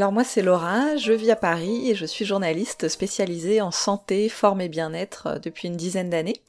Alors 0.00 0.12
moi 0.12 0.24
c'est 0.24 0.40
Laura, 0.40 0.96
je 0.96 1.12
vis 1.12 1.30
à 1.30 1.36
Paris 1.36 1.90
et 1.90 1.94
je 1.94 2.06
suis 2.06 2.24
journaliste 2.24 2.88
spécialisée 2.88 3.60
en 3.60 3.70
santé, 3.70 4.30
forme 4.30 4.62
et 4.62 4.70
bien-être 4.70 5.26
euh, 5.26 5.38
depuis 5.38 5.68
une 5.68 5.76
dizaine 5.76 6.08
d'années. 6.08 6.40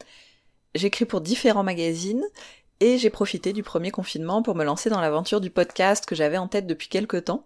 J'écris 0.73 1.03
pour 1.03 1.19
différents 1.19 1.61
magazines 1.61 2.23
et 2.79 2.97
j'ai 2.97 3.09
profité 3.09 3.51
du 3.51 3.61
premier 3.61 3.91
confinement 3.91 4.41
pour 4.41 4.55
me 4.55 4.63
lancer 4.63 4.89
dans 4.89 5.01
l'aventure 5.01 5.41
du 5.41 5.49
podcast 5.49 6.05
que 6.05 6.15
j'avais 6.15 6.37
en 6.37 6.47
tête 6.47 6.65
depuis 6.65 6.87
quelques 6.87 7.25
temps. 7.25 7.45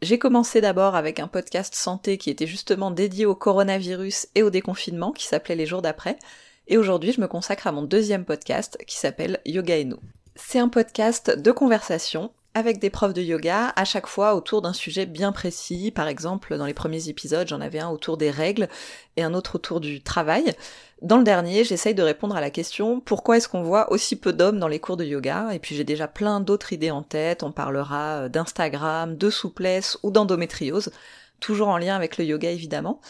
J'ai 0.00 0.18
commencé 0.18 0.62
d'abord 0.62 0.96
avec 0.96 1.20
un 1.20 1.28
podcast 1.28 1.74
santé 1.74 2.16
qui 2.16 2.30
était 2.30 2.46
justement 2.46 2.90
dédié 2.90 3.26
au 3.26 3.34
coronavirus 3.34 4.28
et 4.36 4.42
au 4.42 4.48
déconfinement 4.48 5.12
qui 5.12 5.26
s'appelait 5.26 5.54
Les 5.54 5.66
jours 5.66 5.82
d'après. 5.82 6.18
Et 6.66 6.78
aujourd'hui 6.78 7.12
je 7.12 7.20
me 7.20 7.28
consacre 7.28 7.66
à 7.66 7.72
mon 7.72 7.82
deuxième 7.82 8.24
podcast 8.24 8.78
qui 8.86 8.96
s'appelle 8.96 9.40
Yoga 9.44 9.76
et 9.76 9.84
nous. 9.84 10.00
C'est 10.34 10.60
un 10.60 10.70
podcast 10.70 11.30
de 11.38 11.52
conversation 11.52 12.32
avec 12.56 12.78
des 12.78 12.88
profs 12.88 13.12
de 13.12 13.20
yoga, 13.20 13.74
à 13.76 13.84
chaque 13.84 14.06
fois 14.06 14.34
autour 14.34 14.62
d'un 14.62 14.72
sujet 14.72 15.04
bien 15.04 15.30
précis. 15.30 15.90
Par 15.90 16.08
exemple, 16.08 16.56
dans 16.56 16.64
les 16.64 16.72
premiers 16.72 17.10
épisodes, 17.10 17.46
j'en 17.46 17.60
avais 17.60 17.80
un 17.80 17.90
autour 17.90 18.16
des 18.16 18.30
règles 18.30 18.70
et 19.18 19.22
un 19.22 19.34
autre 19.34 19.56
autour 19.56 19.78
du 19.78 20.00
travail. 20.00 20.54
Dans 21.02 21.18
le 21.18 21.24
dernier, 21.24 21.64
j'essaye 21.64 21.94
de 21.94 22.02
répondre 22.02 22.34
à 22.34 22.40
la 22.40 22.48
question 22.48 23.00
pourquoi 23.00 23.36
est-ce 23.36 23.50
qu'on 23.50 23.62
voit 23.62 23.92
aussi 23.92 24.16
peu 24.16 24.32
d'hommes 24.32 24.58
dans 24.58 24.68
les 24.68 24.80
cours 24.80 24.96
de 24.96 25.04
yoga? 25.04 25.50
Et 25.52 25.58
puis 25.58 25.74
j'ai 25.74 25.84
déjà 25.84 26.08
plein 26.08 26.40
d'autres 26.40 26.72
idées 26.72 26.90
en 26.90 27.02
tête. 27.02 27.42
On 27.42 27.52
parlera 27.52 28.22
euh, 28.22 28.28
d'Instagram, 28.30 29.18
de 29.18 29.28
souplesse 29.28 29.98
ou 30.02 30.10
d'endométriose, 30.10 30.92
toujours 31.40 31.68
en 31.68 31.76
lien 31.76 31.94
avec 31.94 32.16
le 32.16 32.24
yoga 32.24 32.50
évidemment. 32.50 33.02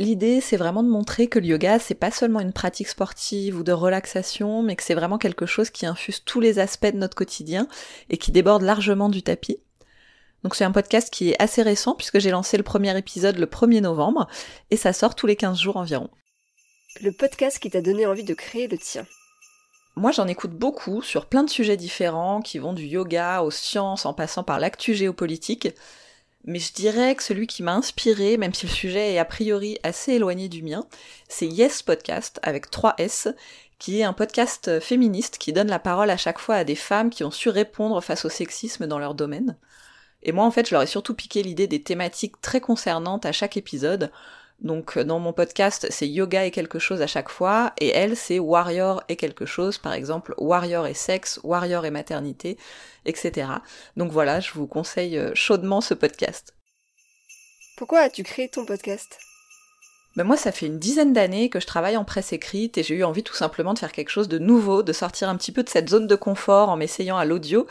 L'idée, 0.00 0.40
c'est 0.40 0.56
vraiment 0.56 0.84
de 0.84 0.88
montrer 0.88 1.26
que 1.26 1.40
le 1.40 1.46
yoga, 1.46 1.80
c'est 1.80 1.94
pas 1.94 2.12
seulement 2.12 2.38
une 2.38 2.52
pratique 2.52 2.86
sportive 2.86 3.58
ou 3.58 3.64
de 3.64 3.72
relaxation, 3.72 4.62
mais 4.62 4.76
que 4.76 4.84
c'est 4.84 4.94
vraiment 4.94 5.18
quelque 5.18 5.44
chose 5.44 5.70
qui 5.70 5.86
infuse 5.86 6.22
tous 6.24 6.38
les 6.38 6.60
aspects 6.60 6.86
de 6.86 6.98
notre 6.98 7.16
quotidien 7.16 7.66
et 8.08 8.16
qui 8.16 8.30
déborde 8.30 8.62
largement 8.62 9.08
du 9.08 9.24
tapis. 9.24 9.58
Donc 10.44 10.54
c'est 10.54 10.64
un 10.64 10.70
podcast 10.70 11.12
qui 11.12 11.30
est 11.30 11.42
assez 11.42 11.62
récent 11.62 11.96
puisque 11.96 12.20
j'ai 12.20 12.30
lancé 12.30 12.56
le 12.56 12.62
premier 12.62 12.96
épisode 12.96 13.38
le 13.38 13.46
1er 13.46 13.80
novembre 13.80 14.28
et 14.70 14.76
ça 14.76 14.92
sort 14.92 15.16
tous 15.16 15.26
les 15.26 15.34
15 15.34 15.58
jours 15.58 15.76
environ. 15.76 16.10
Le 17.02 17.10
podcast 17.10 17.58
qui 17.58 17.70
t'a 17.70 17.80
donné 17.80 18.06
envie 18.06 18.24
de 18.24 18.34
créer 18.34 18.68
le 18.68 18.78
tien. 18.78 19.04
Moi 19.96 20.12
j'en 20.12 20.28
écoute 20.28 20.52
beaucoup 20.52 21.02
sur 21.02 21.26
plein 21.26 21.42
de 21.42 21.50
sujets 21.50 21.76
différents 21.76 22.40
qui 22.40 22.60
vont 22.60 22.72
du 22.72 22.84
yoga 22.84 23.42
aux 23.42 23.50
sciences 23.50 24.06
en 24.06 24.14
passant 24.14 24.44
par 24.44 24.60
l'actu 24.60 24.94
géopolitique 24.94 25.74
mais 26.44 26.58
je 26.58 26.72
dirais 26.72 27.14
que 27.14 27.22
celui 27.22 27.46
qui 27.46 27.62
m'a 27.62 27.74
inspiré, 27.74 28.36
même 28.36 28.54
si 28.54 28.66
le 28.66 28.72
sujet 28.72 29.12
est 29.12 29.18
a 29.18 29.24
priori 29.24 29.78
assez 29.82 30.12
éloigné 30.12 30.48
du 30.48 30.62
mien, 30.62 30.86
c'est 31.28 31.46
Yes 31.46 31.82
Podcast 31.82 32.40
avec 32.42 32.70
3 32.70 32.94
S, 32.98 33.28
qui 33.78 34.00
est 34.00 34.04
un 34.04 34.12
podcast 34.12 34.80
féministe 34.80 35.38
qui 35.38 35.52
donne 35.52 35.68
la 35.68 35.78
parole 35.78 36.10
à 36.10 36.16
chaque 36.16 36.38
fois 36.38 36.56
à 36.56 36.64
des 36.64 36.74
femmes 36.74 37.10
qui 37.10 37.24
ont 37.24 37.30
su 37.30 37.48
répondre 37.48 38.00
face 38.02 38.24
au 38.24 38.28
sexisme 38.28 38.86
dans 38.86 38.98
leur 38.98 39.14
domaine. 39.14 39.56
Et 40.22 40.32
moi 40.32 40.44
en 40.44 40.50
fait 40.50 40.66
je 40.66 40.74
leur 40.74 40.82
ai 40.82 40.86
surtout 40.86 41.14
piqué 41.14 41.42
l'idée 41.42 41.66
des 41.66 41.82
thématiques 41.82 42.40
très 42.40 42.60
concernantes 42.60 43.24
à 43.24 43.32
chaque 43.32 43.56
épisode, 43.56 44.10
donc 44.60 44.96
euh, 44.96 45.04
dans 45.04 45.18
mon 45.18 45.32
podcast, 45.32 45.86
c'est 45.90 46.08
yoga 46.08 46.44
et 46.44 46.50
quelque 46.50 46.78
chose 46.78 47.00
à 47.00 47.06
chaque 47.06 47.28
fois, 47.28 47.72
et 47.78 47.88
elle, 47.88 48.16
c'est 48.16 48.38
warrior 48.38 49.02
et 49.08 49.16
quelque 49.16 49.46
chose, 49.46 49.78
par 49.78 49.92
exemple 49.92 50.34
warrior 50.36 50.86
et 50.86 50.94
sexe, 50.94 51.38
warrior 51.44 51.84
et 51.86 51.90
maternité, 51.90 52.58
etc. 53.04 53.48
Donc 53.96 54.10
voilà, 54.10 54.40
je 54.40 54.52
vous 54.52 54.66
conseille 54.66 55.16
euh, 55.16 55.30
chaudement 55.34 55.80
ce 55.80 55.94
podcast. 55.94 56.54
Pourquoi 57.76 58.00
as-tu 58.00 58.24
créé 58.24 58.48
ton 58.48 58.64
podcast? 58.64 59.18
Ben 60.16 60.24
moi, 60.24 60.36
ça 60.36 60.50
fait 60.50 60.66
une 60.66 60.80
dizaine 60.80 61.12
d'années 61.12 61.48
que 61.48 61.60
je 61.60 61.66
travaille 61.66 61.96
en 61.96 62.04
presse 62.04 62.32
écrite 62.32 62.76
et 62.76 62.82
j'ai 62.82 62.96
eu 62.96 63.04
envie 63.04 63.22
tout 63.22 63.36
simplement 63.36 63.72
de 63.72 63.78
faire 63.78 63.92
quelque 63.92 64.10
chose 64.10 64.26
de 64.26 64.38
nouveau, 64.38 64.82
de 64.82 64.92
sortir 64.92 65.28
un 65.28 65.36
petit 65.36 65.52
peu 65.52 65.62
de 65.62 65.68
cette 65.68 65.88
zone 65.88 66.08
de 66.08 66.16
confort 66.16 66.70
en 66.70 66.76
m'essayant 66.76 67.16
à 67.16 67.24
l'audio, 67.24 67.68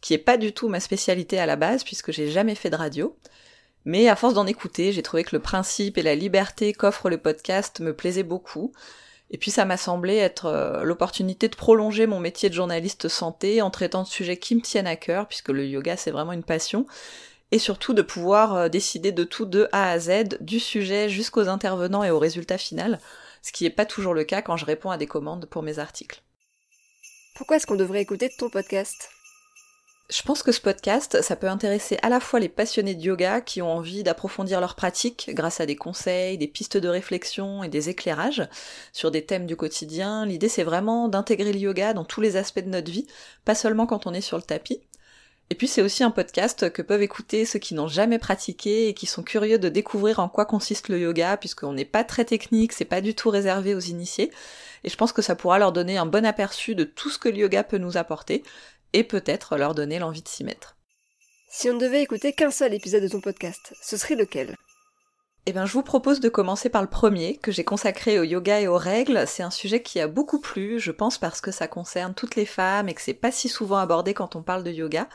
qui 0.00 0.14
est 0.14 0.18
pas 0.18 0.36
du 0.36 0.52
tout 0.52 0.68
ma 0.68 0.78
spécialité 0.78 1.40
à 1.40 1.46
la 1.46 1.56
base 1.56 1.82
puisque 1.82 2.12
j'ai 2.12 2.30
jamais 2.30 2.54
fait 2.54 2.70
de 2.70 2.76
radio. 2.76 3.16
Mais 3.88 4.06
à 4.10 4.16
force 4.16 4.34
d'en 4.34 4.46
écouter, 4.46 4.92
j'ai 4.92 5.02
trouvé 5.02 5.24
que 5.24 5.34
le 5.34 5.40
principe 5.40 5.96
et 5.96 6.02
la 6.02 6.14
liberté 6.14 6.74
qu'offre 6.74 7.08
le 7.08 7.16
podcast 7.16 7.80
me 7.80 7.94
plaisaient 7.94 8.22
beaucoup. 8.22 8.70
Et 9.30 9.38
puis 9.38 9.50
ça 9.50 9.64
m'a 9.64 9.78
semblé 9.78 10.16
être 10.16 10.44
euh, 10.44 10.82
l'opportunité 10.82 11.48
de 11.48 11.56
prolonger 11.56 12.06
mon 12.06 12.20
métier 12.20 12.50
de 12.50 12.54
journaliste 12.54 13.08
santé 13.08 13.62
en 13.62 13.70
traitant 13.70 14.02
de 14.02 14.06
sujets 14.06 14.36
qui 14.36 14.54
me 14.54 14.60
tiennent 14.60 14.86
à 14.86 14.96
cœur, 14.96 15.26
puisque 15.26 15.48
le 15.48 15.66
yoga 15.66 15.96
c'est 15.96 16.10
vraiment 16.10 16.34
une 16.34 16.42
passion, 16.42 16.86
et 17.50 17.58
surtout 17.58 17.94
de 17.94 18.02
pouvoir 18.02 18.54
euh, 18.56 18.68
décider 18.68 19.10
de 19.10 19.24
tout 19.24 19.46
de 19.46 19.70
A 19.72 19.90
à 19.90 19.98
Z, 19.98 20.36
du 20.42 20.60
sujet 20.60 21.08
jusqu'aux 21.08 21.48
intervenants 21.48 22.04
et 22.04 22.10
au 22.10 22.18
résultat 22.18 22.58
final, 22.58 23.00
ce 23.40 23.52
qui 23.52 23.64
n'est 23.64 23.70
pas 23.70 23.86
toujours 23.86 24.12
le 24.12 24.24
cas 24.24 24.42
quand 24.42 24.58
je 24.58 24.66
réponds 24.66 24.90
à 24.90 24.98
des 24.98 25.06
commandes 25.06 25.46
pour 25.46 25.62
mes 25.62 25.78
articles. 25.78 26.22
Pourquoi 27.36 27.56
est-ce 27.56 27.66
qu'on 27.66 27.74
devrait 27.74 28.02
écouter 28.02 28.30
ton 28.38 28.50
podcast? 28.50 29.08
Je 30.10 30.22
pense 30.22 30.42
que 30.42 30.52
ce 30.52 30.60
podcast, 30.62 31.20
ça 31.20 31.36
peut 31.36 31.48
intéresser 31.48 31.98
à 32.02 32.08
la 32.08 32.18
fois 32.18 32.40
les 32.40 32.48
passionnés 32.48 32.94
de 32.94 33.02
yoga 33.02 33.42
qui 33.42 33.60
ont 33.60 33.70
envie 33.70 34.02
d'approfondir 34.02 34.58
leur 34.58 34.74
pratique 34.74 35.30
grâce 35.34 35.60
à 35.60 35.66
des 35.66 35.76
conseils, 35.76 36.38
des 36.38 36.48
pistes 36.48 36.78
de 36.78 36.88
réflexion 36.88 37.62
et 37.62 37.68
des 37.68 37.90
éclairages 37.90 38.48
sur 38.94 39.10
des 39.10 39.26
thèmes 39.26 39.44
du 39.44 39.54
quotidien. 39.54 40.24
L'idée 40.24 40.48
c'est 40.48 40.64
vraiment 40.64 41.08
d'intégrer 41.08 41.52
le 41.52 41.58
yoga 41.58 41.92
dans 41.92 42.04
tous 42.04 42.22
les 42.22 42.36
aspects 42.36 42.64
de 42.64 42.70
notre 42.70 42.90
vie, 42.90 43.06
pas 43.44 43.54
seulement 43.54 43.86
quand 43.86 44.06
on 44.06 44.14
est 44.14 44.22
sur 44.22 44.38
le 44.38 44.42
tapis. 44.42 44.80
Et 45.50 45.54
puis 45.54 45.68
c'est 45.68 45.82
aussi 45.82 46.02
un 46.02 46.10
podcast 46.10 46.70
que 46.70 46.82
peuvent 46.82 47.02
écouter 47.02 47.44
ceux 47.44 47.58
qui 47.58 47.74
n'ont 47.74 47.88
jamais 47.88 48.18
pratiqué 48.18 48.88
et 48.88 48.94
qui 48.94 49.06
sont 49.06 49.22
curieux 49.22 49.58
de 49.58 49.68
découvrir 49.68 50.20
en 50.20 50.28
quoi 50.28 50.46
consiste 50.46 50.88
le 50.88 50.98
yoga, 50.98 51.36
puisqu'on 51.36 51.72
n'est 51.72 51.86
pas 51.86 52.04
très 52.04 52.24
technique, 52.24 52.72
c'est 52.72 52.84
pas 52.84 53.00
du 53.00 53.14
tout 53.14 53.30
réservé 53.30 53.74
aux 53.74 53.80
initiés. 53.80 54.30
Et 54.84 54.90
je 54.90 54.96
pense 54.96 55.12
que 55.12 55.22
ça 55.22 55.34
pourra 55.34 55.58
leur 55.58 55.72
donner 55.72 55.96
un 55.96 56.06
bon 56.06 56.24
aperçu 56.26 56.74
de 56.74 56.84
tout 56.84 57.10
ce 57.10 57.18
que 57.18 57.28
le 57.28 57.38
yoga 57.38 57.64
peut 57.64 57.78
nous 57.78 57.96
apporter, 57.96 58.42
et 58.92 59.04
peut-être 59.04 59.56
leur 59.56 59.74
donner 59.74 59.98
l'envie 59.98 60.22
de 60.22 60.28
s'y 60.28 60.44
mettre. 60.44 60.76
Si 61.50 61.70
on 61.70 61.74
ne 61.74 61.80
devait 61.80 62.02
écouter 62.02 62.32
qu'un 62.32 62.50
seul 62.50 62.74
épisode 62.74 63.02
de 63.02 63.08
ton 63.08 63.20
podcast, 63.20 63.74
ce 63.82 63.96
serait 63.96 64.14
lequel? 64.14 64.56
Eh 65.46 65.52
bien, 65.52 65.64
je 65.64 65.72
vous 65.72 65.82
propose 65.82 66.20
de 66.20 66.28
commencer 66.28 66.68
par 66.68 66.82
le 66.82 66.90
premier, 66.90 67.38
que 67.38 67.52
j'ai 67.52 67.64
consacré 67.64 68.18
au 68.18 68.22
yoga 68.22 68.60
et 68.60 68.68
aux 68.68 68.76
règles. 68.76 69.26
C'est 69.26 69.42
un 69.42 69.50
sujet 69.50 69.80
qui 69.80 69.98
a 69.98 70.06
beaucoup 70.06 70.40
plu, 70.40 70.78
je 70.78 70.90
pense 70.90 71.16
parce 71.16 71.40
que 71.40 71.50
ça 71.50 71.66
concerne 71.68 72.12
toutes 72.12 72.36
les 72.36 72.44
femmes 72.44 72.90
et 72.90 72.94
que 72.94 73.00
c'est 73.00 73.14
pas 73.14 73.32
si 73.32 73.48
souvent 73.48 73.78
abordé 73.78 74.12
quand 74.12 74.36
on 74.36 74.42
parle 74.42 74.62
de 74.62 74.70
yoga. 74.70 75.08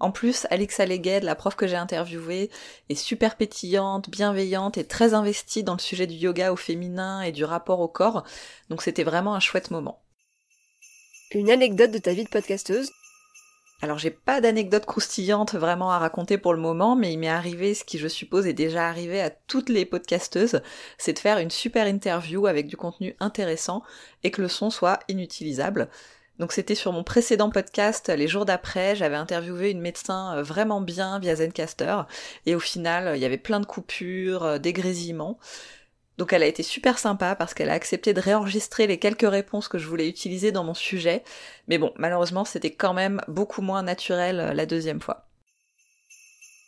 En 0.00 0.10
plus, 0.10 0.46
Alexa 0.50 0.86
Legued, 0.86 1.22
la 1.22 1.36
prof 1.36 1.54
que 1.54 1.68
j'ai 1.68 1.76
interviewée, 1.76 2.50
est 2.88 2.94
super 2.96 3.36
pétillante, 3.36 4.10
bienveillante 4.10 4.76
et 4.76 4.84
très 4.84 5.14
investie 5.14 5.62
dans 5.62 5.74
le 5.74 5.78
sujet 5.78 6.08
du 6.08 6.14
yoga 6.14 6.52
au 6.52 6.56
féminin 6.56 7.20
et 7.20 7.30
du 7.30 7.44
rapport 7.44 7.80
au 7.80 7.88
corps. 7.88 8.24
Donc 8.70 8.82
c'était 8.82 9.04
vraiment 9.04 9.34
un 9.34 9.40
chouette 9.40 9.70
moment. 9.70 10.02
Une 11.32 11.50
anecdote 11.50 11.92
de 11.92 11.98
ta 11.98 12.12
vie 12.12 12.24
de 12.24 12.28
podcasteuse? 12.28 12.90
Alors 13.82 13.98
j'ai 13.98 14.10
pas 14.10 14.40
d'anecdote 14.40 14.84
croustillante 14.84 15.54
vraiment 15.54 15.90
à 15.90 15.98
raconter 15.98 16.36
pour 16.36 16.52
le 16.52 16.60
moment, 16.60 16.96
mais 16.96 17.12
il 17.12 17.18
m'est 17.18 17.28
arrivé 17.28 17.74
ce 17.74 17.84
qui 17.84 17.98
je 17.98 18.08
suppose 18.08 18.46
est 18.46 18.52
déjà 18.52 18.88
arrivé 18.88 19.20
à 19.22 19.30
toutes 19.30 19.70
les 19.70 19.86
podcasteuses, 19.86 20.60
c'est 20.98 21.14
de 21.14 21.18
faire 21.18 21.38
une 21.38 21.50
super 21.50 21.86
interview 21.86 22.46
avec 22.46 22.66
du 22.66 22.76
contenu 22.76 23.16
intéressant 23.20 23.82
et 24.22 24.30
que 24.30 24.42
le 24.42 24.48
son 24.48 24.70
soit 24.70 25.00
inutilisable. 25.08 25.88
Donc 26.38 26.52
c'était 26.52 26.74
sur 26.74 26.92
mon 26.92 27.04
précédent 27.04 27.50
podcast, 27.50 28.08
les 28.08 28.28
jours 28.28 28.46
d'après, 28.46 28.96
j'avais 28.96 29.16
interviewé 29.16 29.70
une 29.70 29.80
médecin 29.80 30.36
euh, 30.36 30.42
vraiment 30.42 30.80
bien 30.80 31.18
via 31.18 31.36
Zencaster, 31.36 32.02
et 32.46 32.54
au 32.54 32.60
final 32.60 33.16
il 33.16 33.20
y 33.20 33.26
avait 33.26 33.36
plein 33.38 33.60
de 33.60 33.66
coupures, 33.66 34.44
euh, 34.44 34.58
des. 34.58 34.72
Donc 36.20 36.34
elle 36.34 36.42
a 36.42 36.46
été 36.46 36.62
super 36.62 36.98
sympa 36.98 37.34
parce 37.34 37.54
qu'elle 37.54 37.70
a 37.70 37.72
accepté 37.72 38.12
de 38.12 38.20
réenregistrer 38.20 38.86
les 38.86 38.98
quelques 38.98 39.26
réponses 39.26 39.68
que 39.68 39.78
je 39.78 39.88
voulais 39.88 40.06
utiliser 40.06 40.52
dans 40.52 40.64
mon 40.64 40.74
sujet. 40.74 41.24
Mais 41.66 41.78
bon, 41.78 41.94
malheureusement, 41.96 42.44
c'était 42.44 42.74
quand 42.74 42.92
même 42.92 43.22
beaucoup 43.26 43.62
moins 43.62 43.82
naturel 43.82 44.38
euh, 44.38 44.52
la 44.52 44.66
deuxième 44.66 45.00
fois. 45.00 45.30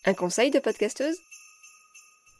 Un 0.06 0.14
conseil 0.14 0.50
de 0.50 0.58
podcasteuse? 0.58 1.19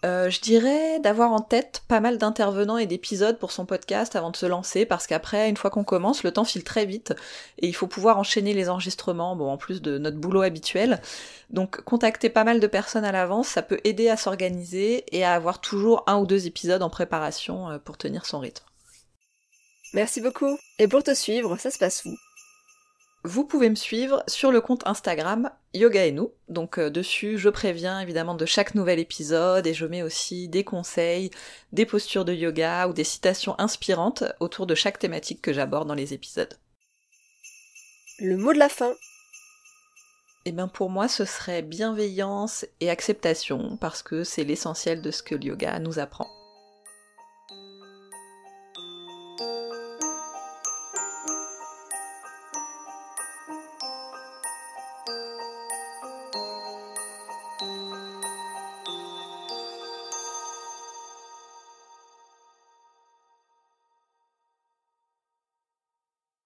Euh, 0.05 0.31
je 0.31 0.41
dirais 0.41 0.99
d'avoir 1.01 1.33
en 1.33 1.41
tête 1.41 1.83
pas 1.87 2.01
mal 2.01 2.19
d'intervenants 2.19 2.79
et 2.79 2.87
d'épisodes 2.87 3.39
pour 3.39 3.53
son 3.53 3.67
podcast 3.67 4.17
avant 4.17 4.31
de 4.31 4.37
se 4.37 4.47
lancer, 4.47 4.85
parce 4.85 5.07
qu'après, 5.07 5.49
une 5.49 5.57
fois 5.57 5.71
qu'on 5.71 5.85
commence, 5.85 6.25
le 6.25 6.33
temps 6.33 6.45
file 6.45 6.65
très 6.65 6.87
vite 6.87 7.15
et 7.59 7.69
il 7.69 7.75
faut 7.75 7.87
pouvoir 7.87 8.19
enchaîner 8.19 8.53
les 8.53 8.69
enregistrements, 8.69 9.37
bon, 9.37 9.51
en 9.51 9.57
plus 9.57 9.81
de 9.81 9.99
notre 9.99 10.17
boulot 10.17 10.43
habituel. 10.43 11.01
Donc, 11.51 11.81
contacter 11.83 12.31
pas 12.31 12.45
mal 12.45 12.59
de 12.59 12.67
personnes 12.67 13.05
à 13.05 13.13
l'avance, 13.13 13.49
ça 13.49 13.63
peut 13.63 13.81
aider 13.85 14.09
à 14.09 14.17
s'organiser 14.17 15.05
et 15.17 15.25
à 15.25 15.35
avoir 15.35 15.61
toujours 15.61 16.03
un 16.07 16.19
ou 16.19 16.27
deux 16.27 16.47
épisodes 16.47 16.83
en 16.83 16.91
préparation 16.91 17.71
euh, 17.71 17.79
pour 17.79 17.97
tenir 17.97 18.27
son 18.27 18.41
rythme. 18.41 18.65
Merci 19.95 20.21
beaucoup. 20.21 20.59
Et 20.79 20.89
pour 20.89 21.03
te 21.03 21.15
suivre, 21.15 21.57
ça 21.59 21.71
se 21.71 21.79
passe 21.79 22.05
où? 22.05 22.17
Vous 23.25 23.45
pouvez 23.45 23.71
me 23.71 23.77
suivre 23.77 24.25
sur 24.27 24.51
le 24.51 24.61
compte 24.61 24.87
Instagram 24.87 25.51
Yoga 25.75 26.07
et 26.07 26.13
nous. 26.13 26.33
Donc 26.49 26.79
euh, 26.79 26.91
dessus, 26.91 27.39
je 27.39 27.49
préviens 27.49 28.01
évidemment 28.01 28.35
de 28.35 28.47
chaque 28.47 28.75
nouvel 28.75 28.99
épisode 28.99 29.67
et 29.67 29.75
je 29.75 29.87
mets 29.87 30.03
aussi 30.03 30.49
des 30.49 30.65
conseils, 30.65 31.31
des 31.73 31.87
postures 31.87 32.25
de 32.25 32.35
yoga 32.35 32.89
ou 32.89 32.93
des 32.93 33.05
citations 33.05 33.59
inspirantes 33.59 34.25
autour 34.41 34.67
de 34.67 34.75
chaque 34.75 34.99
thématique 34.99 35.41
que 35.41 35.53
j'aborde 35.53 35.87
dans 35.87 35.95
les 35.95 36.15
épisodes. 36.15 36.59
Le 38.19 38.37
mot 38.37 38.53
de 38.53 38.59
la 38.59 38.69
fin. 38.69 38.93
Eh 40.45 40.51
bien 40.51 40.67
pour 40.67 40.91
moi, 40.91 41.07
ce 41.07 41.25
serait 41.25 41.63
bienveillance 41.63 42.67
et 42.81 42.91
acceptation 42.91 43.77
parce 43.77 44.03
que 44.03 44.25
c'est 44.25 44.45
l'essentiel 44.45 45.01
de 45.01 45.13
ce 45.13 45.23
que 45.23 45.37
le 45.37 45.45
yoga 45.45 45.79
nous 45.79 46.01
apprend. 46.01 46.42